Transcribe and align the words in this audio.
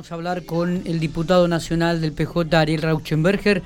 Vamos 0.00 0.12
a 0.12 0.14
hablar 0.14 0.46
con 0.46 0.80
el 0.86 0.98
diputado 0.98 1.46
nacional 1.46 2.00
del 2.00 2.12
PJ, 2.12 2.58
Ariel 2.58 2.80
Rauschenberger. 2.80 3.60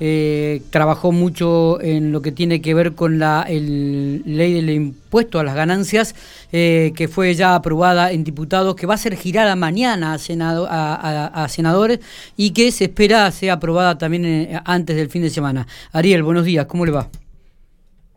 Eh, 0.00 0.60
trabajó 0.68 1.12
mucho 1.12 1.80
en 1.80 2.12
lo 2.12 2.20
que 2.20 2.30
tiene 2.30 2.60
que 2.60 2.74
ver 2.74 2.94
con 2.94 3.18
la 3.18 3.46
ley 3.48 4.52
del 4.52 4.68
impuesto 4.68 5.40
a 5.40 5.44
las 5.44 5.54
ganancias, 5.54 6.14
eh, 6.52 6.92
que 6.94 7.08
fue 7.08 7.32
ya 7.32 7.54
aprobada 7.54 8.12
en 8.12 8.22
diputados, 8.22 8.74
que 8.74 8.86
va 8.86 8.92
a 8.92 8.98
ser 8.98 9.16
girada 9.16 9.56
mañana 9.56 10.12
a, 10.12 10.18
senado, 10.18 10.66
a, 10.68 11.46
senadores 11.48 12.00
y 12.36 12.52
que 12.52 12.70
se 12.70 12.84
espera 12.84 13.30
sea 13.30 13.54
aprobada 13.54 13.96
también 13.96 14.26
eh, 14.26 14.60
antes 14.66 14.94
del 14.94 15.08
fin 15.08 15.22
de 15.22 15.30
semana. 15.30 15.66
Ariel, 15.92 16.22
buenos 16.22 16.44
días, 16.44 16.66
¿cómo 16.66 16.84
le 16.84 16.92
va? 16.92 17.08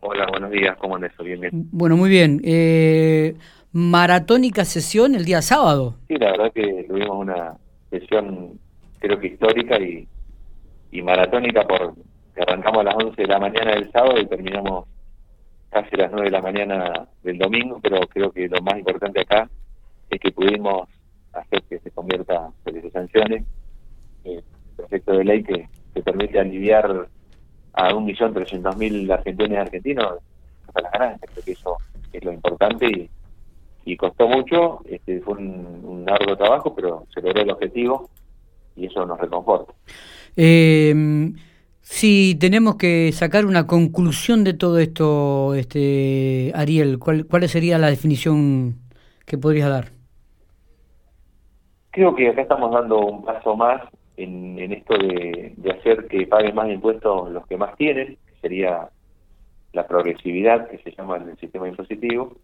Hola, 0.00 0.26
buenos 0.30 0.50
días, 0.50 0.76
¿cómo 0.76 0.96
andas? 0.96 1.12
Bien, 1.24 1.40
bien. 1.40 1.50
Bueno, 1.72 1.96
muy 1.96 2.10
bien. 2.10 2.38
Eh, 2.44 3.34
maratónica 3.72 4.66
sesión 4.66 5.14
el 5.14 5.24
día 5.24 5.40
sábado. 5.40 5.94
Sí, 6.08 6.16
la 6.16 6.32
verdad 6.32 6.52
que 6.52 6.84
tuvimos 6.86 7.16
una 7.16 7.56
sesión 7.92 8.58
creo 8.98 9.18
que 9.18 9.28
histórica 9.28 9.78
y, 9.78 10.08
y 10.90 11.02
maratónica 11.02 11.66
por 11.66 11.94
que 12.34 12.42
arrancamos 12.42 12.80
a 12.80 12.84
las 12.84 12.94
11 12.94 13.22
de 13.22 13.28
la 13.28 13.38
mañana 13.38 13.72
del 13.72 13.92
sábado 13.92 14.18
y 14.18 14.26
terminamos 14.26 14.86
casi 15.70 15.94
a 15.94 16.04
las 16.04 16.12
9 16.12 16.24
de 16.24 16.30
la 16.30 16.42
mañana 16.42 17.08
del 17.22 17.38
domingo, 17.38 17.78
pero 17.82 18.00
creo 18.08 18.30
que 18.30 18.48
lo 18.48 18.62
más 18.62 18.78
importante 18.78 19.20
acá 19.20 19.48
es 20.08 20.20
que 20.20 20.32
pudimos 20.32 20.88
hacer 21.32 21.62
que 21.64 21.78
se 21.78 21.90
convierta 21.90 22.50
en 22.64 22.90
sanciones 22.90 23.44
el 24.24 24.42
proyecto 24.76 25.12
de 25.12 25.24
ley 25.24 25.42
que, 25.42 25.68
que 25.94 26.02
permite 26.02 26.38
aliviar 26.38 27.08
a 27.74 27.90
1.300.000 27.90 29.12
argentinos 29.12 29.50
y 29.50 29.56
argentinos 29.56 30.18
hasta 30.66 30.82
las 30.82 30.92
ganancias. 30.92 31.30
Creo 31.32 31.44
que 31.44 31.52
eso 31.52 31.76
es 32.12 32.24
lo 32.24 32.32
importante 32.32 32.86
y 32.86 33.10
y 33.84 33.96
costó 33.96 34.28
mucho, 34.28 34.80
este, 34.84 35.20
fue 35.20 35.34
un, 35.38 36.04
largo 36.06 36.36
trabajo, 36.36 36.74
pero 36.74 37.06
se 37.14 37.20
logró 37.20 37.42
el 37.42 37.50
objetivo 37.50 38.10
y 38.74 38.86
eso 38.86 39.06
nos 39.06 39.20
reconforta. 39.20 39.72
Eh, 40.36 41.32
si 41.80 42.36
tenemos 42.40 42.76
que 42.76 43.12
sacar 43.12 43.44
una 43.44 43.66
conclusión 43.66 44.44
de 44.44 44.54
todo 44.54 44.78
esto, 44.78 45.54
este 45.54 46.52
Ariel, 46.54 46.98
¿cuál, 46.98 47.26
¿cuál 47.26 47.48
sería 47.48 47.78
la 47.78 47.90
definición 47.90 48.76
que 49.26 49.36
podrías 49.36 49.68
dar? 49.68 49.88
Creo 51.90 52.14
que 52.14 52.28
acá 52.28 52.42
estamos 52.42 52.72
dando 52.72 52.98
un 53.00 53.24
paso 53.24 53.54
más 53.56 53.82
en, 54.16 54.58
en 54.58 54.72
esto 54.72 54.96
de, 54.96 55.52
de 55.56 55.70
hacer 55.70 56.06
que 56.08 56.26
paguen 56.26 56.54
más 56.54 56.70
impuestos 56.70 57.30
los 57.30 57.46
que 57.46 57.56
más 57.56 57.76
tienen, 57.76 58.16
que 58.26 58.40
sería 58.40 58.88
la 59.72 59.86
progresividad 59.86 60.68
que 60.68 60.78
se 60.78 60.92
llama 60.92 61.16
en 61.16 61.30
el 61.30 61.36
sistema 61.38 61.68
impositivo, 61.68 62.36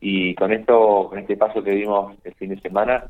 y 0.00 0.34
con 0.34 0.52
esto, 0.52 1.08
con 1.08 1.18
este 1.18 1.36
paso 1.36 1.62
que 1.62 1.72
dimos 1.72 2.16
el 2.24 2.34
fin 2.34 2.50
de 2.50 2.60
semana, 2.60 3.04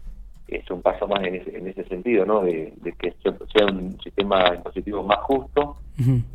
es 0.49 0.71
un 0.71 0.81
paso 0.81 1.09
más 1.09 1.23
en 1.25 1.37
ese, 1.37 1.57
en 1.57 1.67
ese 1.67 1.85
sentido, 1.85 2.25
¿no? 2.25 2.43
De, 2.43 2.73
que 2.99 3.15
sea 3.23 3.67
un 3.67 3.99
sistema 4.01 4.55
impositivo 4.55 5.03
más 5.03 5.19
justo, 5.19 5.77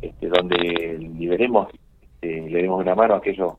este, 0.02 0.28
donde 0.28 0.98
liberemos, 0.98 1.68
este, 2.02 2.50
le 2.50 2.62
demos 2.62 2.80
una 2.80 2.94
mano 2.94 3.14
a 3.14 3.18
aquellos, 3.18 3.54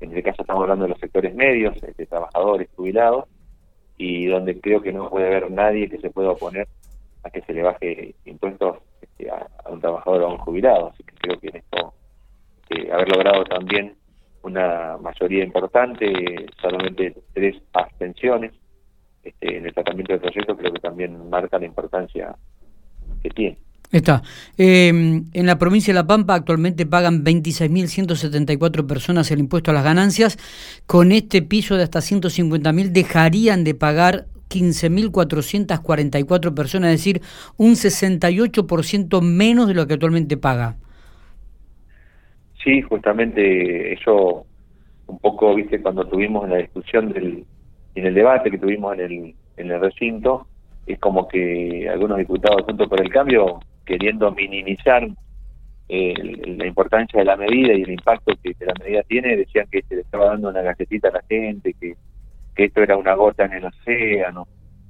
en 0.00 0.10
este 0.10 0.22
caso 0.22 0.42
estamos 0.42 0.62
hablando 0.62 0.84
de 0.84 0.90
los 0.90 1.00
sectores 1.00 1.34
medios, 1.34 1.74
este, 1.82 2.06
trabajadores, 2.06 2.68
jubilados, 2.76 3.24
y 3.96 4.26
donde 4.26 4.60
creo 4.60 4.82
que 4.82 4.92
no 4.92 5.08
puede 5.08 5.28
haber 5.28 5.50
nadie 5.50 5.88
que 5.88 5.98
se 5.98 6.10
pueda 6.10 6.30
oponer 6.30 6.68
a 7.22 7.30
que 7.30 7.40
se 7.42 7.54
le 7.54 7.62
baje 7.62 8.14
impuestos 8.26 8.78
este, 9.00 9.30
a, 9.30 9.48
un 9.70 9.80
trabajador 9.80 10.22
o 10.22 10.26
a 10.26 10.32
un 10.32 10.38
jubilado. 10.38 10.88
Así 10.88 11.02
que 11.02 11.14
creo 11.14 11.40
que 11.40 11.48
en 11.48 11.56
esto, 11.56 11.94
eh, 12.70 12.92
haber 12.92 13.10
logrado 13.10 13.44
también 13.44 13.94
una 14.46 14.96
mayoría 14.98 15.44
importante, 15.44 16.46
solamente 16.60 17.14
tres 17.34 17.56
abstenciones 17.72 18.52
este, 19.22 19.58
en 19.58 19.66
el 19.66 19.74
tratamiento 19.74 20.12
del 20.12 20.22
proyecto, 20.22 20.56
creo 20.56 20.72
que 20.72 20.78
también 20.78 21.28
marca 21.28 21.58
la 21.58 21.66
importancia 21.66 22.36
que 23.22 23.30
tiene. 23.30 23.58
Está. 23.90 24.22
Eh, 24.56 24.88
en 24.88 25.46
la 25.46 25.58
provincia 25.58 25.92
de 25.92 26.00
La 26.00 26.06
Pampa 26.06 26.34
actualmente 26.34 26.86
pagan 26.86 27.24
26.174 27.24 28.86
personas 28.86 29.30
el 29.30 29.40
impuesto 29.40 29.70
a 29.70 29.74
las 29.74 29.84
ganancias. 29.84 30.38
Con 30.86 31.12
este 31.12 31.42
piso 31.42 31.76
de 31.76 31.82
hasta 31.84 32.00
150.000 32.00 32.90
dejarían 32.90 33.64
de 33.64 33.74
pagar 33.74 34.26
15.444 34.48 36.54
personas, 36.54 36.92
es 36.92 37.00
decir, 37.00 37.20
un 37.56 37.72
68% 37.72 39.20
menos 39.22 39.66
de 39.68 39.74
lo 39.74 39.86
que 39.86 39.94
actualmente 39.94 40.36
paga. 40.36 40.76
Sí, 42.66 42.82
justamente 42.82 43.92
eso 43.92 44.44
un 45.06 45.20
poco, 45.20 45.54
viste, 45.54 45.80
cuando 45.80 46.04
tuvimos 46.04 46.48
la 46.48 46.56
discusión 46.56 47.12
del, 47.12 47.46
en 47.94 48.06
el 48.06 48.12
debate 48.12 48.50
que 48.50 48.58
tuvimos 48.58 48.92
en 48.94 49.00
el, 49.00 49.34
en 49.56 49.70
el 49.70 49.80
recinto, 49.80 50.48
es 50.84 50.98
como 50.98 51.28
que 51.28 51.88
algunos 51.88 52.18
diputados 52.18 52.64
junto 52.64 52.88
por 52.88 53.00
el 53.00 53.08
cambio, 53.08 53.60
queriendo 53.84 54.32
minimizar 54.32 55.08
la 55.88 56.66
importancia 56.66 57.20
de 57.20 57.24
la 57.24 57.36
medida 57.36 57.72
y 57.72 57.82
el 57.82 57.90
impacto 57.90 58.34
que, 58.42 58.56
la 58.58 58.74
medida 58.80 59.04
tiene, 59.04 59.36
decían 59.36 59.68
que 59.70 59.82
se 59.82 59.94
le 59.94 60.00
estaba 60.00 60.26
dando 60.26 60.48
una 60.48 60.62
galletita 60.62 61.10
a 61.10 61.12
la 61.12 61.22
gente, 61.28 61.72
que, 61.74 61.94
que 62.56 62.64
esto 62.64 62.82
era 62.82 62.96
una 62.96 63.14
gota 63.14 63.44
en 63.44 63.52
el 63.52 63.66
océano. 63.66 64.48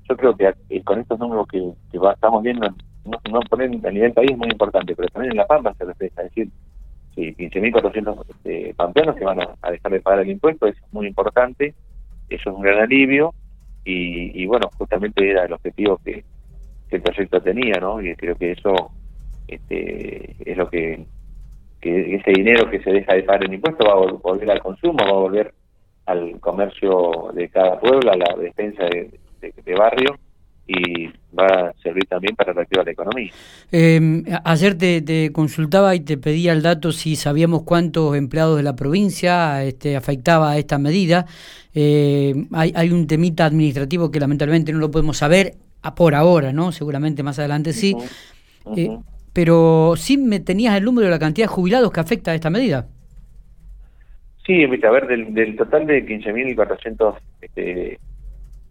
Yo 0.08 0.16
creo 0.16 0.34
que 0.34 0.50
eh, 0.70 0.82
con 0.82 0.98
estos 0.98 1.18
números 1.18 1.46
que, 1.48 1.62
estamos 1.92 2.42
viendo, 2.42 2.70
no, 3.04 3.20
no 3.30 3.40
poner 3.50 3.68
a 3.86 3.90
nivel 3.90 4.14
país 4.14 4.30
es 4.30 4.38
muy 4.38 4.48
importante, 4.48 4.96
pero 4.96 5.08
también 5.08 5.32
en 5.32 5.36
La 5.36 5.46
Pampa 5.46 5.74
se 5.74 5.84
refleja, 5.84 6.22
es 6.22 6.28
decir, 6.30 6.48
sí, 7.16 7.34
15.400 7.34 8.24
este, 8.28 8.74
pampeanos 8.74 9.16
que 9.16 9.24
van 9.24 9.40
a, 9.40 9.70
dejar 9.70 9.92
de 9.92 10.00
pagar 10.00 10.20
el 10.20 10.30
impuesto, 10.30 10.66
es 10.66 10.76
muy 10.92 11.08
importante, 11.08 11.74
eso 12.28 12.50
es 12.50 12.56
un 12.56 12.62
gran 12.62 12.80
alivio 12.80 13.34
y, 13.84 14.44
bueno, 14.46 14.68
justamente 14.76 15.30
era 15.30 15.44
el 15.44 15.52
objetivo 15.52 15.98
que, 16.04 16.24
el 16.90 17.02
proyecto 17.02 17.40
tenía, 17.40 17.80
¿no? 17.80 18.00
Y 18.00 18.14
creo 18.14 18.36
que 18.36 18.52
eso 18.52 18.92
este, 19.48 20.36
es 20.48 20.56
lo 20.56 20.68
que, 20.70 21.04
que 21.80 22.14
ese 22.14 22.30
dinero 22.30 22.70
que 22.70 22.80
se 22.80 22.92
deja 22.92 23.14
de 23.14 23.24
pagar 23.24 23.44
el 23.44 23.54
impuesto 23.54 23.84
va 23.86 23.94
a 23.94 24.12
volver 24.12 24.50
al 24.50 24.62
consumo, 24.62 24.98
va 25.02 25.10
a 25.10 25.12
volver 25.12 25.52
al 26.06 26.38
comercio 26.38 27.32
de 27.34 27.48
cada 27.48 27.80
pueblo, 27.80 28.12
a 28.12 28.16
la 28.16 28.36
despensa 28.36 28.84
de 28.84 29.74
barrio 29.74 30.16
y 30.66 31.06
va 31.38 31.46
a 31.46 31.72
servir 31.82 32.04
también 32.06 32.34
para 32.34 32.52
reactivar 32.52 32.84
la 32.86 32.92
economía. 32.92 33.30
Eh, 33.70 34.22
ayer 34.44 34.76
te, 34.76 35.30
consultaba 35.32 35.94
y 35.94 36.00
te 36.00 36.18
pedía 36.18 36.52
el 36.52 36.62
dato 36.62 36.92
si 36.92 37.14
sabíamos 37.16 37.62
cuántos 37.62 38.16
empleados 38.16 38.56
de 38.56 38.62
la 38.62 38.74
provincia 38.74 39.62
este, 39.64 39.96
afectaba 39.96 40.52
a 40.52 40.58
esta 40.58 40.78
medida. 40.78 41.26
Eh, 41.74 42.34
hay, 42.52 42.72
hay 42.74 42.90
un 42.90 43.06
temita 43.06 43.44
administrativo 43.44 44.10
que 44.10 44.18
lamentablemente 44.18 44.72
no 44.72 44.78
lo 44.78 44.90
podemos 44.90 45.18
saber 45.18 45.54
a 45.82 45.94
por 45.94 46.14
ahora, 46.14 46.52
¿no? 46.52 46.72
Seguramente 46.72 47.22
más 47.22 47.38
adelante 47.38 47.72
sí. 47.72 47.94
Eh, 48.76 48.98
pero 49.32 49.94
sí 49.96 50.16
me 50.16 50.40
tenías 50.40 50.76
el 50.76 50.84
número 50.84 51.06
de 51.06 51.12
la 51.12 51.18
cantidad 51.18 51.46
de 51.46 51.54
jubilados 51.54 51.92
que 51.92 52.00
afecta 52.00 52.32
a 52.32 52.34
esta 52.34 52.50
medida. 52.50 52.88
Sí, 54.44 54.64
a 54.64 54.90
ver, 54.90 55.06
del, 55.06 55.34
del 55.34 55.56
total 55.56 55.86
de 55.86 56.06
15.400 56.06 57.16
este, 57.42 57.98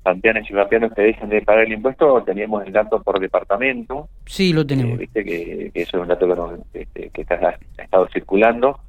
pampeanes 0.06 0.48
y 0.48 0.54
pampeanos 0.54 0.94
que 0.94 1.02
dejan 1.02 1.30
de 1.30 1.42
pagar 1.42 1.66
el 1.66 1.74
impuesto, 1.74 2.22
teníamos 2.24 2.64
el 2.64 2.72
dato 2.72 3.02
por 3.02 3.20
departamento. 3.20 4.08
Sí, 4.28 4.54
lo 4.54 4.64
tenemos. 4.64 4.94
Eh, 4.94 4.98
viste 4.98 5.26
que, 5.26 5.72
eso 5.74 5.98
es 5.98 6.02
un 6.04 6.08
dato 6.08 6.62
que, 6.72 6.82
este, 6.82 7.10
que 7.10 7.22
está, 7.24 7.36
ha 7.36 7.82
estado 7.82 8.08
circulando, 8.14 8.80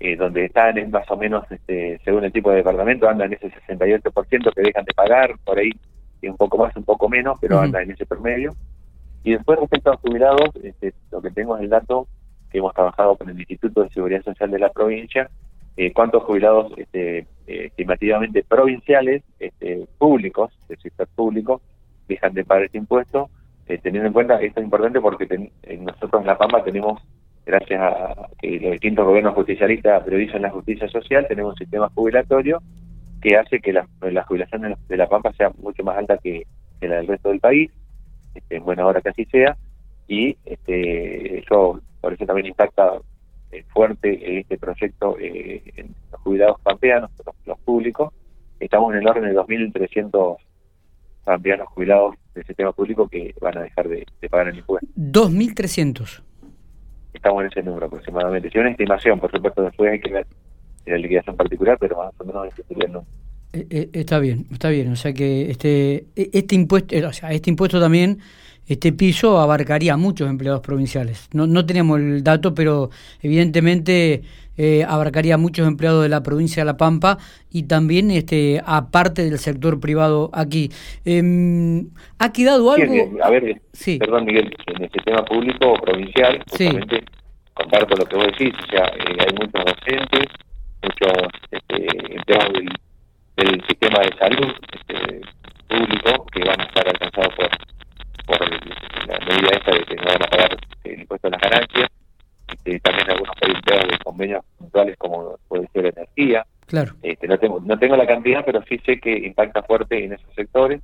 eh, 0.00 0.16
donde 0.16 0.46
están 0.46 0.78
en 0.78 0.90
más 0.90 1.08
o 1.10 1.18
menos, 1.18 1.44
este, 1.50 2.00
según 2.02 2.24
el 2.24 2.32
tipo 2.32 2.50
de 2.50 2.56
departamento, 2.56 3.06
andan 3.06 3.34
en 3.34 3.38
ese 3.42 3.52
68% 3.68 4.54
que 4.54 4.62
dejan 4.62 4.86
de 4.86 4.94
pagar, 4.94 5.34
por 5.44 5.58
ahí 5.58 5.70
un 6.22 6.38
poco 6.38 6.56
más, 6.56 6.74
un 6.74 6.84
poco 6.84 7.10
menos, 7.10 7.36
pero 7.38 7.60
andan 7.60 7.82
en 7.82 7.90
ese 7.90 8.06
promedio. 8.06 8.54
Y 9.22 9.32
después 9.32 9.60
respecto 9.60 9.90
a 9.90 9.92
los 9.92 10.00
jubilados, 10.00 10.48
este, 10.62 10.94
lo 11.12 11.20
que 11.20 11.30
tengo 11.30 11.58
es 11.58 11.64
el 11.64 11.68
dato 11.68 12.08
que 12.50 12.56
hemos 12.56 12.72
trabajado 12.72 13.16
con 13.16 13.28
el 13.28 13.38
Instituto 13.38 13.82
de 13.82 13.90
Seguridad 13.90 14.22
Social 14.22 14.50
de 14.50 14.58
la 14.58 14.70
provincia, 14.70 15.28
eh, 15.76 15.92
cuántos 15.92 16.22
jubilados 16.22 16.72
este, 16.76 17.18
eh, 17.18 17.26
estimativamente 17.66 18.44
provinciales, 18.44 19.22
este, 19.40 19.86
públicos, 19.98 20.52
del 20.68 20.78
sector 20.78 21.08
público, 21.14 21.60
dejan 22.08 22.34
de 22.34 22.44
pagar 22.44 22.64
este 22.64 22.78
impuesto, 22.78 23.28
eh, 23.66 23.78
teniendo 23.78 24.06
en 24.06 24.12
cuenta 24.12 24.38
que 24.38 24.46
esto 24.46 24.60
es 24.60 24.64
importante 24.64 25.00
porque 25.00 25.50
nosotros 25.80 26.20
en 26.20 26.26
La 26.26 26.38
Pampa 26.38 26.62
tenemos, 26.62 27.02
gracias 27.44 27.80
a 27.80 28.28
que 28.40 28.60
los 28.60 28.72
distintos 28.72 29.04
gobiernos 29.04 29.34
justicialistas 29.34 30.04
priorizan 30.04 30.42
la 30.42 30.50
justicia 30.50 30.88
social, 30.88 31.26
tenemos 31.28 31.52
un 31.52 31.58
sistema 31.58 31.90
jubilatorio 31.94 32.62
que 33.20 33.36
hace 33.36 33.58
que 33.60 33.72
la, 33.72 33.86
jubilación 34.26 34.76
de 34.86 34.96
La 34.96 35.08
Pampa 35.08 35.32
sea 35.32 35.50
mucho 35.58 35.82
más 35.82 35.96
alta 35.96 36.18
que, 36.18 36.46
la 36.82 36.96
del 36.96 37.06
resto 37.06 37.30
del 37.30 37.40
país, 37.40 37.70
este, 38.34 38.56
en 38.56 38.64
buena 38.64 38.86
hora 38.86 39.00
que 39.00 39.08
así 39.08 39.24
sea, 39.24 39.56
y 40.06 40.36
este, 40.44 41.38
eso 41.38 41.80
por 42.02 42.12
eso 42.12 42.26
también 42.26 42.48
impacta 42.48 43.00
eh, 43.54 43.64
fuerte 43.72 44.30
en 44.30 44.38
este 44.38 44.58
proyecto 44.58 45.16
eh, 45.18 45.62
en 45.76 45.94
los 46.10 46.20
jubilados 46.22 46.60
pampeanos, 46.60 47.10
los, 47.46 47.58
públicos. 47.60 48.12
Estamos 48.58 48.92
en 48.92 49.00
el 49.00 49.08
orden 49.08 49.24
de 49.24 49.34
2.300 49.34 50.36
pampeanos 51.24 51.68
jubilados 51.68 52.16
del 52.34 52.44
sistema 52.44 52.72
público 52.72 53.08
que 53.08 53.34
van 53.40 53.56
a 53.58 53.62
dejar 53.62 53.88
de, 53.88 54.06
pagar 54.28 54.48
el 54.48 54.58
impuesto. 54.58 54.88
2.300. 54.96 56.22
Estamos 57.12 57.42
en 57.42 57.46
ese 57.48 57.62
número 57.62 57.86
aproximadamente. 57.86 58.50
Si 58.50 58.58
una 58.58 58.70
estimación, 58.70 59.20
por 59.20 59.30
supuesto, 59.30 59.62
después 59.62 59.92
hay 59.92 60.00
que 60.00 60.12
ver 60.12 60.26
la 60.86 60.98
liquidación 60.98 61.36
particular, 61.36 61.78
pero 61.78 61.96
más 61.96 62.12
o 62.18 62.24
menos 62.24 62.48
ese 62.48 62.62
sería 62.64 62.86
el 62.86 62.92
número. 62.92 63.10
Eh, 63.54 63.66
eh, 63.70 63.90
está 63.92 64.18
bien, 64.18 64.46
está 64.50 64.68
bien. 64.68 64.90
O 64.90 64.96
sea 64.96 65.12
que 65.12 65.50
este, 65.50 66.06
e, 66.16 66.30
este 66.32 66.56
impuesto, 66.56 66.96
o 67.06 67.12
sea, 67.12 67.30
este 67.30 67.50
impuesto 67.50 67.80
también, 67.80 68.18
este 68.66 68.92
piso 68.92 69.38
abarcaría 69.38 69.94
a 69.94 69.96
muchos 69.96 70.28
empleados 70.28 70.60
provinciales. 70.60 71.28
No, 71.32 71.46
no 71.46 71.64
tenemos 71.64 72.00
el 72.00 72.24
dato, 72.24 72.54
pero 72.54 72.90
evidentemente 73.22 74.22
eh, 74.56 74.84
abarcaría 74.86 75.34
a 75.34 75.38
muchos 75.38 75.68
empleados 75.68 76.02
de 76.02 76.08
la 76.08 76.22
provincia 76.22 76.62
de 76.62 76.66
La 76.66 76.76
Pampa 76.76 77.18
y 77.50 77.64
también 77.64 78.10
este 78.10 78.60
aparte 78.64 79.22
del 79.24 79.38
sector 79.38 79.78
privado 79.78 80.30
aquí. 80.32 80.70
Eh, 81.04 81.84
¿Ha 82.18 82.32
quedado 82.32 82.72
algo? 82.72 82.92
a 83.22 83.30
ver, 83.30 83.60
perdón 83.98 84.24
Miguel, 84.24 84.54
en 84.66 84.82
el 84.82 84.90
sistema 84.90 85.24
público 85.24 85.72
o 85.72 85.76
provincial, 85.76 86.42
justamente 86.50 87.04
comparto 87.54 87.96
lo 87.96 88.06
que 88.06 88.16
vos 88.16 88.26
decís, 88.26 88.54
o 88.66 88.70
sea, 88.70 88.84
hay 88.84 89.32
muchos 89.32 89.64
docentes, 89.64 90.26
muchos 90.82 91.28
este, 91.50 92.14
empleados 92.16 92.52
del 92.52 92.68
del 93.36 93.62
sistema 93.66 94.00
de 94.00 94.16
salud 94.18 94.52
este, 94.72 95.20
público 95.68 96.26
que 96.26 96.44
van 96.44 96.60
a 96.60 96.64
estar 96.64 96.86
alcanzados 96.88 97.34
por, 97.34 97.48
por 98.26 98.50
la 99.08 99.18
medida 99.26 99.48
esta 99.52 99.72
de 99.72 99.84
que 99.84 99.96
no 99.96 100.04
van 100.04 100.22
a 100.22 100.26
pagar 100.26 100.56
el 100.84 101.00
impuesto 101.00 101.28
a 101.28 101.30
las 101.30 101.40
ganancias. 101.40 101.90
Este, 102.48 102.80
también 102.80 103.10
algunos 103.10 103.34
empleados 103.40 103.88
de 103.88 103.98
convenios 103.98 104.44
puntuales 104.58 104.96
como 104.98 105.36
puede 105.48 105.68
ser 105.72 105.86
energía. 105.86 106.46
Claro. 106.66 106.94
Este, 107.02 107.26
no 107.26 107.38
tengo 107.38 107.60
no 107.60 107.78
tengo 107.78 107.96
la 107.96 108.06
cantidad, 108.06 108.44
pero 108.44 108.62
sí 108.68 108.78
sé 108.86 108.98
que 109.00 109.12
impacta 109.12 109.62
fuerte 109.62 110.04
en 110.04 110.12
esos 110.12 110.32
sectores. 110.34 110.80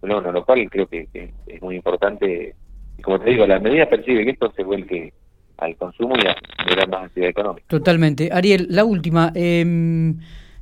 Bueno, 0.00 0.20
lo 0.20 0.44
cual 0.44 0.68
creo 0.70 0.86
que, 0.86 1.08
es 1.46 1.62
muy 1.62 1.76
importante. 1.76 2.54
Y 2.98 3.02
como 3.02 3.18
te 3.20 3.30
digo, 3.30 3.46
la 3.46 3.58
medida 3.58 3.88
percibe 3.88 4.24
que 4.24 4.32
esto 4.32 4.52
se 4.54 4.62
vuelque 4.62 5.14
al 5.56 5.76
consumo 5.76 6.14
y 6.16 6.26
a 6.26 6.36
generar 6.62 6.88
más 6.88 7.04
actividad 7.04 7.30
económica. 7.30 7.66
Totalmente. 7.68 8.28
Ariel, 8.30 8.66
la 8.68 8.84
última. 8.84 9.32
eh, 9.34 10.14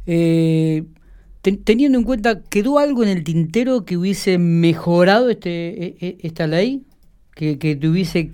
eh 0.06 0.84
teniendo 1.43 1.99
en 1.99 2.05
cuenta, 2.05 2.43
¿quedó 2.49 2.79
algo 2.79 3.03
en 3.03 3.09
el 3.09 3.25
tintero 3.25 3.85
que 3.85 3.97
hubiese 3.97 4.39
mejorado 4.39 5.29
este, 5.29 5.85
e, 5.85 5.97
e, 6.00 6.17
esta 6.23 6.47
ley? 6.47 6.83
Que, 7.35 7.59
que 7.59 7.77
tuviese 7.77 8.31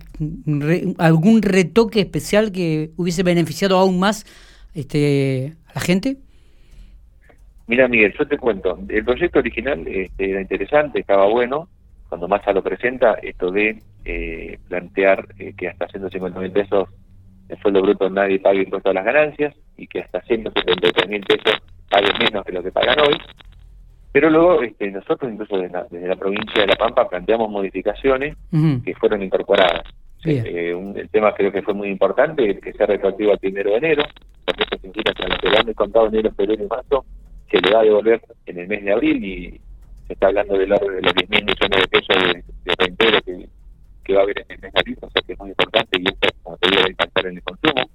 algún 0.99 1.41
retoque 1.41 2.01
especial 2.01 2.51
que 2.51 2.91
hubiese 2.97 3.23
beneficiado 3.23 3.79
aún 3.79 4.01
más 4.01 4.27
este, 4.75 5.55
a 5.67 5.75
la 5.77 5.81
gente? 5.81 6.17
Mira, 7.69 7.87
Miguel, 7.87 8.15
yo 8.19 8.27
te 8.27 8.39
cuento. 8.39 8.79
El 8.89 9.05
proyecto 9.05 9.39
original 9.39 9.87
este, 9.87 10.31
era 10.31 10.41
interesante, 10.41 11.01
estaba 11.01 11.27
bueno. 11.27 11.69
Cuando 12.09 12.27
Massa 12.27 12.53
lo 12.53 12.63
presenta, 12.63 13.15
esto 13.23 13.51
de 13.51 13.83
eh, 14.05 14.59
plantear 14.69 15.29
eh, 15.39 15.53
que 15.57 15.69
hasta 15.69 15.87
150 15.87 16.41
mil 16.41 16.51
pesos 16.51 16.89
el 17.49 17.59
sueldo 17.61 17.83
bruto 17.83 18.11
nadie 18.11 18.41
pague 18.41 18.63
impuesto 18.63 18.91
a 18.91 18.95
las 18.95 19.05
ganancias 19.05 19.55
y 19.77 19.87
que 19.87 20.01
hasta 20.01 20.21
173 20.23 21.09
mil 21.09 21.21
pesos 21.21 21.61
paguen 21.89 22.19
menos 22.19 22.45
que 22.45 22.53
lo 22.53 22.63
que 22.63 22.73
pagan 22.73 23.01
hoy. 23.01 23.19
Pero 24.13 24.31
luego 24.31 24.63
este, 24.63 24.91
nosotros, 24.91 25.31
incluso 25.31 25.59
desde 25.59 26.09
la, 26.09 26.17
provincia 26.17 26.63
de 26.63 26.67
La 26.67 26.77
Pampa, 26.77 27.09
planteamos 27.09 27.51
modificaciones 27.51 28.37
que 28.85 28.95
fueron 28.95 29.23
incorporadas. 29.23 29.85
Eh, 30.25 30.75
un, 30.75 30.97
el 30.99 31.09
tema 31.11 31.33
creo 31.33 31.53
que 31.53 31.63
fue 31.63 31.75
muy 31.75 31.89
importante, 31.89 32.59
que 32.59 32.73
sea 32.73 32.87
retroactivo 32.87 33.33
al 33.33 33.39
primero 33.39 33.71
de 33.71 33.77
enero, 33.77 34.05
porque 34.45 34.65
eso 34.65 34.81
significa 34.81 35.13
que 35.13 35.25
a 35.25 35.29
lo 35.29 35.37
que 35.37 35.49
lo 35.49 35.59
han 35.59 35.67
descontado 35.67 36.07
en 36.07 36.15
enero, 36.15 36.35
febrero 36.35 36.65
y 36.65 36.67
marzo, 36.67 37.05
se 37.51 37.61
le 37.61 37.71
va 37.71 37.81
a 37.81 37.85
devolver 37.85 38.21
en 38.47 38.59
el 38.59 38.69
mes 38.69 38.85
de 38.85 38.93
abril 38.93 39.25
y 39.25 39.61
se 40.07 40.15
está 40.15 40.29
hablando 40.29 40.59
del 40.59 40.73
orden 40.73 40.97
de 40.97 41.03
los 41.03 41.15
10 41.15 41.31
mil 41.31 41.45
millones 41.45 41.81
de 41.81 41.89
pesos 41.89 42.17
de, 42.17 42.45
de 42.65 43.23
que, 43.23 43.49
que, 44.05 44.15
va 44.15 44.21
a 44.21 44.23
haber 44.25 44.39
en 44.41 44.47
el 44.49 44.61
mes 44.61 44.73
de 44.73 44.81
abril, 44.81 44.99
o 45.03 45.11
sea 45.11 45.23
que 45.23 45.33
es 45.33 45.39
muy 45.39 45.51
importante 45.51 46.01
y 46.01 46.05
esto, 46.09 46.29
como 46.43 46.57
te 46.57 46.71
digo, 46.71 46.81
va 46.83 46.87
a 46.87 46.91
impactar 46.91 47.27
en 47.27 47.37
el 47.37 47.43
consumo. 47.43 47.91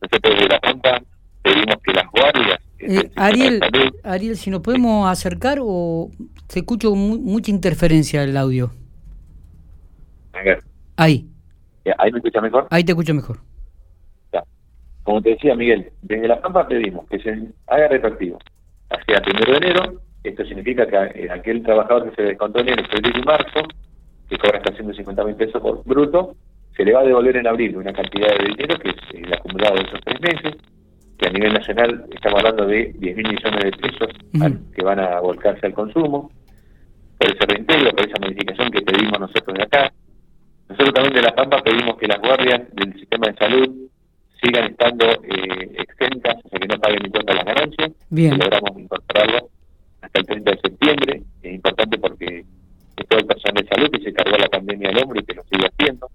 Nosotros 0.00 0.34
desde 0.34 0.48
La 0.48 0.60
Pampa 0.60 1.02
pedimos 1.42 1.76
que 1.84 1.92
las 1.92 2.10
guardias 2.10 2.49
eh, 2.90 3.10
Ariel, 3.14 3.60
Ariel, 4.02 4.36
si 4.36 4.50
nos 4.50 4.60
podemos 4.60 5.08
acercar 5.08 5.58
o 5.60 6.10
se 6.48 6.60
escucha 6.60 6.88
mucha 6.90 7.50
interferencia 7.50 8.22
el 8.24 8.36
audio. 8.36 8.70
Ahí. 10.96 11.26
¿Ahí 11.98 12.10
me 12.10 12.18
escucha 12.18 12.40
mejor? 12.40 12.66
Ahí 12.70 12.82
te 12.82 12.92
escucho 12.92 13.14
mejor. 13.14 13.38
Ya. 14.32 14.42
Como 15.04 15.22
te 15.22 15.30
decía 15.30 15.54
Miguel, 15.54 15.92
desde 16.02 16.26
La 16.28 16.40
Pampa 16.40 16.66
pedimos 16.66 17.08
que 17.08 17.18
se 17.20 17.48
haga 17.68 17.88
retroactivo 17.88 18.38
hacia 18.90 19.16
el 19.16 19.22
primero 19.22 19.52
de 19.52 19.58
enero. 19.58 20.00
Esto 20.24 20.44
significa 20.44 20.86
que 20.86 20.96
eh, 20.96 21.30
aquel 21.30 21.62
trabajador 21.62 22.10
que 22.10 22.16
se 22.16 22.22
descontó 22.22 22.58
en 22.60 22.70
el 22.70 22.86
febrero 22.88 23.18
y 23.18 23.22
marzo, 23.24 23.60
que 24.28 24.36
cobra 24.36 24.58
hasta 24.58 24.74
150 24.74 25.24
mil 25.24 25.34
pesos 25.36 25.62
por 25.62 25.84
bruto, 25.84 26.34
se 26.76 26.84
le 26.84 26.92
va 26.92 27.00
a 27.00 27.04
devolver 27.04 27.36
en 27.36 27.46
abril 27.46 27.76
una 27.76 27.92
cantidad 27.92 28.36
de 28.36 28.44
dinero 28.46 28.78
que 28.78 28.90
es 28.90 28.96
el 29.14 29.32
acumulado 29.32 29.76
de 29.76 29.82
esos 29.82 30.00
tres 30.04 30.20
meses 30.20 30.56
que 31.20 31.28
a 31.28 31.32
nivel 31.32 31.52
nacional 31.52 32.06
estamos 32.10 32.38
hablando 32.38 32.66
de 32.66 32.94
10 32.98 33.16
mil 33.16 33.28
millones 33.28 33.64
de 33.64 33.72
pesos 33.72 34.08
que 34.74 34.82
van 34.82 34.98
a 34.98 35.20
volcarse 35.20 35.66
al 35.66 35.74
consumo, 35.74 36.30
por 37.18 37.30
ese 37.30 37.46
reintegro, 37.46 37.90
por 37.90 38.08
esa 38.08 38.18
modificación 38.20 38.70
que 38.70 38.80
pedimos 38.80 39.20
nosotros 39.20 39.54
de 39.54 39.62
acá. 39.64 39.92
Nosotros 40.70 40.94
también 40.94 41.14
de 41.14 41.22
La 41.22 41.34
Pampa 41.34 41.62
pedimos 41.62 41.98
que 41.98 42.06
las 42.06 42.20
guardias 42.20 42.62
del 42.72 42.94
sistema 42.94 43.26
de 43.26 43.34
salud 43.34 43.76
sigan 44.42 44.70
estando 44.70 45.06
eh, 45.24 45.72
exentas, 45.76 46.36
o 46.42 46.48
sea 46.48 46.58
que 46.58 46.68
no 46.68 46.80
paguen 46.80 47.04
impuestos 47.04 47.36
a 47.36 47.44
las 47.44 47.54
ganancias. 47.54 47.92
Bien. 48.08 48.38
Logramos 48.38 48.80
incorporarlo 48.80 49.50
hasta 50.00 50.20
el 50.20 50.26
30 50.26 50.50
de 50.50 50.60
septiembre. 50.60 51.22
Es 51.42 51.54
importante 51.54 51.98
porque 51.98 52.44
es 52.96 53.06
todo 53.08 53.18
el 53.18 53.26
personal 53.26 53.62
de 53.62 53.68
salud 53.68 53.90
que 53.90 54.02
se 54.04 54.12
cargó 54.14 54.38
la 54.38 54.48
pandemia 54.48 54.88
al 54.88 55.02
hombre 55.02 55.20
y 55.20 55.24
que 55.24 55.34
lo 55.34 55.42
sigue 55.44 55.66
haciendo. 55.66 56.08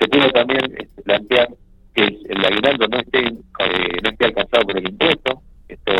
Se 0.00 0.08
pudo 0.08 0.30
también 0.30 0.64
este, 0.78 1.02
plantear 1.02 1.48
que 1.94 2.02
el 2.02 2.44
aguinaldo 2.44 2.88
no 2.88 2.98
eh, 2.98 4.00
no 4.02 4.10
esté 4.10 4.24
alcanzado 4.24 4.64
por 4.66 4.78
el 4.78 4.88
impuesto. 4.88 5.42
Esto 5.68 5.92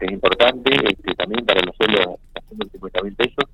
es 0.00 0.10
importante 0.10 0.70
este, 0.74 1.14
también 1.14 1.44
para 1.44 1.60
los 1.60 1.76
sueldos 1.76 2.18
de 2.34 2.40
150 2.48 3.02
mil 3.02 3.14
pesos. 3.14 3.44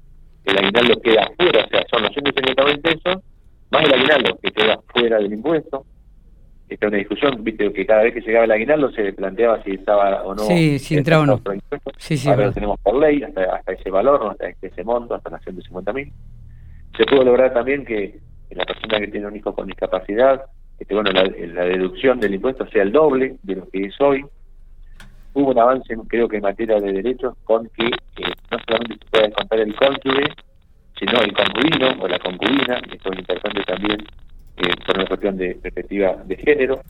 El 0.44 0.58
aguinaldo 0.58 1.00
queda 1.02 1.30
fuera, 1.36 1.64
o 1.64 1.68
sea, 1.68 1.84
son 1.90 2.02
los 2.02 2.12
150 2.12 2.64
mil 2.64 2.80
pesos 2.80 3.22
más 3.70 3.84
el 3.84 3.92
aguinaldo 3.92 4.38
que 4.42 4.50
queda 4.52 4.80
fuera 4.88 5.18
del 5.18 5.32
impuesto. 5.32 5.84
Esta 6.68 6.86
es 6.86 6.90
una 6.90 6.98
discusión, 6.98 7.44
viste, 7.44 7.72
que 7.72 7.84
cada 7.98 8.04
vez 8.04 8.14
que 8.14 8.20
llegaba 8.20 8.44
el 8.44 8.52
aguinaldo 8.52 8.92
se 8.92 9.12
planteaba 9.12 9.60
si 9.64 9.72
estaba 9.72 10.22
o 10.22 10.32
no. 10.32 10.42
Sí, 10.44 10.78
si 10.78 10.96
entraba 10.96 11.24
o 11.24 11.26
no. 11.26 11.42
Sí, 11.96 12.16
sí, 12.16 12.28
Ahora 12.28 12.46
lo 12.46 12.52
tenemos 12.52 12.78
por 12.78 12.94
ley, 12.94 13.24
hasta, 13.24 13.56
hasta 13.56 13.72
ese 13.72 13.90
valor, 13.90 14.24
hasta 14.30 14.54
ese 14.62 14.84
monto, 14.84 15.16
hasta 15.16 15.30
las 15.30 15.42
150 15.42 15.92
mil. 15.92 16.12
Se 16.96 17.04
pudo 17.06 17.24
lograr 17.24 17.52
también 17.52 17.84
que 17.84 18.20
la 18.50 18.64
persona 18.64 19.00
que 19.00 19.08
tiene 19.08 19.26
un 19.26 19.34
hijo 19.34 19.52
con 19.52 19.66
discapacidad 19.66 20.44
este, 20.78 20.94
bueno, 20.94 21.10
la, 21.10 21.24
deducción 21.64 22.20
del 22.20 22.34
impuesto 22.34 22.64
sea 22.68 22.84
el 22.84 22.92
doble 22.92 23.36
de 23.42 23.56
lo 23.56 23.68
que 23.68 23.86
es 23.86 24.00
hoy. 24.00 24.24
Hubo 25.34 25.50
un 25.50 25.58
avance, 25.58 25.96
creo 26.06 26.28
que 26.28 26.36
en 26.36 26.42
materia 26.42 26.80
de 26.80 26.92
derechos, 26.92 27.34
con 27.42 27.68
que 27.70 27.86
eh, 27.86 28.32
no 28.52 28.58
solamente 28.64 29.04
se 29.04 29.10
puede 29.10 29.26
descontar 29.26 29.58
el 29.58 29.74
cónyuge, 29.74 30.32
sino 31.00 31.20
el 31.20 31.32
concubino 31.32 32.00
o 32.00 32.06
la 32.06 32.18
concubina, 32.20 32.80
esto 32.92 33.12
es 33.12 33.18
importante 33.18 33.64
también 33.64 34.00
eh, 34.58 34.74
por 34.86 34.96
una 34.96 35.06
cuestión 35.06 35.36
de 35.36 35.56
perspectiva 35.56 36.16
de 36.24 36.36
género. 36.36 36.80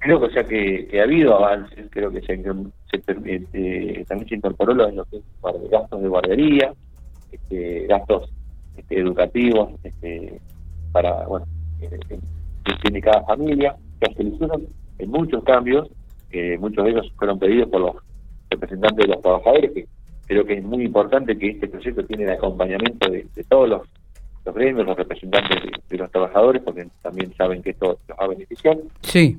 Creo 0.00 0.18
que, 0.18 0.26
o 0.26 0.30
sea, 0.30 0.44
que, 0.44 0.88
ha 0.98 1.04
habido 1.04 1.36
avances, 1.36 1.86
creo 1.90 2.10
que 2.10 2.22
se, 2.22 2.32
eh, 2.34 4.04
también 4.08 4.28
se 4.28 4.34
incorporó 4.34 4.74
lo, 4.74 4.90
lo 4.90 5.04
que 5.04 5.20
gastos 5.70 6.02
de 6.02 6.08
guardería, 6.08 6.72
este, 7.30 7.86
gastos 7.86 8.30
este, 8.76 8.98
educativos, 8.98 9.72
este, 9.84 10.40
para, 10.92 11.26
bueno, 11.26 11.46
que 11.78 12.72
tiene 12.82 13.00
cada 13.00 13.22
familia, 13.24 13.76
que 14.00 14.14
se 14.14 14.22
hicieron 14.22 14.66
en 14.98 15.10
muchos 15.10 15.44
cambios, 15.44 15.88
que 16.30 16.56
muchos 16.58 16.84
de 16.84 16.90
ellos 16.92 17.12
fueron 17.16 17.38
pedidos 17.38 17.68
por 17.68 17.80
los 17.80 17.96
representantes 18.50 19.06
de 19.06 19.12
los 19.12 19.22
trabajadores, 19.22 19.70
que 19.72 19.86
creo 20.26 20.44
que 20.44 20.54
es 20.54 20.64
muy 20.64 20.84
importante 20.84 21.36
que 21.36 21.50
este 21.50 21.68
proyecto 21.68 22.04
tiene 22.04 22.24
el 22.24 22.30
acompañamiento 22.30 23.10
de, 23.10 23.26
todos 23.48 23.68
los, 23.68 23.82
los 24.44 24.54
gremios, 24.54 24.86
los 24.86 24.96
representantes 24.96 25.58
de, 25.88 25.98
los 25.98 26.10
trabajadores, 26.10 26.62
porque 26.62 26.86
también 27.02 27.34
saben 27.36 27.62
que 27.62 27.70
esto 27.70 27.98
los 28.08 28.18
va 28.18 28.24
a 28.24 28.28
beneficiar. 28.28 28.78
Sí. 29.02 29.38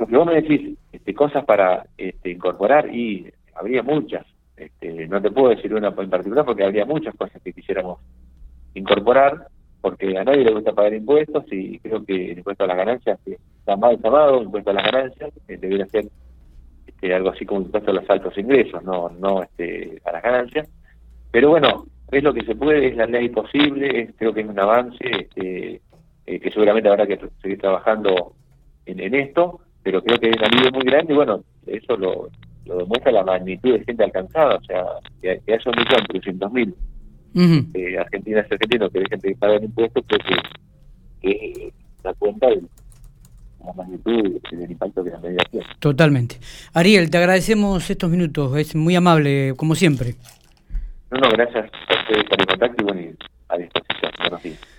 Lo 0.00 0.06
que 0.06 0.16
vos 0.16 0.26
me 0.26 0.40
decís, 0.40 0.78
este, 0.92 1.14
cosas 1.14 1.44
para 1.44 1.84
este, 1.98 2.30
incorporar, 2.30 2.92
y 2.92 3.30
habría 3.54 3.82
muchas, 3.82 4.26
este, 4.56 5.06
no 5.06 5.20
te 5.20 5.30
puedo 5.30 5.50
decir 5.50 5.74
una 5.74 5.88
en 5.88 6.10
particular 6.10 6.44
porque 6.44 6.64
habría 6.64 6.86
muchas 6.86 7.14
cosas 7.14 7.40
que 7.42 7.52
quisiéramos 7.52 8.00
incorporar, 8.72 9.48
porque 9.82 10.16
a 10.16 10.24
nadie 10.24 10.44
le 10.44 10.52
gusta 10.52 10.72
pagar 10.72 10.94
impuestos 10.94 11.44
y 11.50 11.78
creo 11.80 12.02
que 12.04 12.32
el 12.32 12.38
impuesto 12.38 12.64
a 12.64 12.66
las 12.66 12.78
ganancias 12.78 13.18
está 13.26 13.76
mal 13.76 14.00
llamado, 14.02 14.38
el 14.38 14.44
impuesto 14.44 14.70
a 14.70 14.74
las 14.74 14.90
ganancias, 14.90 15.32
eh, 15.48 15.58
debería 15.58 15.86
ser 15.86 16.06
este, 16.86 17.14
algo 17.14 17.28
así 17.28 17.44
como 17.44 17.60
impuesto 17.60 17.90
a 17.90 17.94
los 17.94 18.08
altos 18.08 18.36
ingresos, 18.38 18.82
no 18.82 19.10
no 19.10 19.42
este, 19.42 20.00
a 20.04 20.12
las 20.12 20.22
ganancias. 20.22 20.68
Pero 21.30 21.50
bueno, 21.50 21.84
es 22.10 22.22
lo 22.22 22.32
que 22.32 22.44
se 22.44 22.54
puede, 22.54 22.88
es 22.88 22.96
la 22.96 23.06
ley 23.06 23.28
posible, 23.28 24.14
creo 24.16 24.32
que 24.32 24.40
es 24.40 24.48
un 24.48 24.58
avance 24.58 25.04
este, 25.10 25.80
eh, 26.26 26.40
que 26.40 26.50
seguramente 26.50 26.88
habrá 26.88 27.06
que 27.06 27.20
seguir 27.42 27.58
trabajando 27.58 28.34
en, 28.86 29.14
esto, 29.14 29.60
pero 29.82 30.02
creo 30.02 30.18
que 30.18 30.30
es 30.30 30.36
un 30.36 30.44
alivio 30.44 30.72
muy 30.72 30.84
grande 30.84 31.12
y 31.12 31.16
bueno, 31.16 31.44
eso 31.66 31.96
lo, 31.96 32.28
demuestra 32.64 33.12
la 33.12 33.24
magnitud 33.24 33.72
de 33.72 33.84
gente 33.84 34.04
alcanzada, 34.04 34.56
o 34.56 34.64
sea, 34.64 34.84
que, 35.20 35.40
que 35.46 35.52
un 35.52 35.76
millón 35.76 36.06
trescientos 36.08 36.52
mil 36.52 36.74
eh, 37.34 37.98
Argentina 37.98 38.40
es 38.40 38.52
argentino 38.52 38.90
que 38.90 39.00
dejen 39.00 39.20
de 39.20 39.36
pagar 39.36 39.62
impuestos, 39.62 40.04
creo 40.06 40.20
que, 41.22 41.28
que 41.28 41.72
da 42.02 42.12
cuenta 42.14 42.48
del, 42.48 42.68
la 43.64 43.72
magnitud 43.74 44.40
y 44.50 44.54
el 44.54 44.70
impacto 44.70 45.04
que 45.04 45.10
la 45.10 45.18
medida 45.18 45.44
tiene. 45.50 45.66
Totalmente. 45.78 46.36
Ariel, 46.72 47.10
te 47.10 47.18
agradecemos 47.18 47.88
estos 47.88 48.10
minutos, 48.10 48.56
es 48.56 48.74
muy 48.74 48.96
amable, 48.96 49.54
como 49.56 49.74
siempre. 49.74 50.14
No, 51.10 51.18
no, 51.18 51.30
gracias 51.30 51.70
por, 51.88 52.26
por 52.28 52.40
el 52.40 52.46
contacto 52.46 52.82
y 52.82 52.84
bueno, 52.84 53.16
a 53.48 53.56
disposición. 53.56 54.12
Buenos 54.18 54.42
días. 54.42 54.60